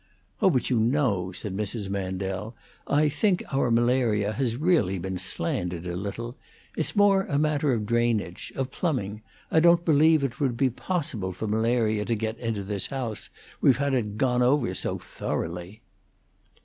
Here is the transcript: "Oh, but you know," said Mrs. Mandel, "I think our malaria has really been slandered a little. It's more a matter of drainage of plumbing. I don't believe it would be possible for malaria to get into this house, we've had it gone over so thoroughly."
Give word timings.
"Oh, 0.41 0.49
but 0.49 0.71
you 0.71 0.79
know," 0.79 1.31
said 1.31 1.55
Mrs. 1.55 1.87
Mandel, 1.87 2.55
"I 2.87 3.07
think 3.07 3.43
our 3.53 3.69
malaria 3.69 4.31
has 4.33 4.55
really 4.57 4.97
been 4.97 5.19
slandered 5.19 5.85
a 5.85 5.95
little. 5.95 6.35
It's 6.75 6.95
more 6.95 7.25
a 7.25 7.37
matter 7.37 7.71
of 7.71 7.85
drainage 7.85 8.51
of 8.55 8.71
plumbing. 8.71 9.21
I 9.51 9.59
don't 9.59 9.85
believe 9.85 10.23
it 10.23 10.39
would 10.39 10.57
be 10.57 10.71
possible 10.71 11.33
for 11.33 11.47
malaria 11.47 12.03
to 12.05 12.15
get 12.15 12.39
into 12.39 12.63
this 12.63 12.87
house, 12.87 13.29
we've 13.61 13.77
had 13.77 13.93
it 13.93 14.17
gone 14.17 14.41
over 14.41 14.73
so 14.73 14.97
thoroughly." 14.97 15.81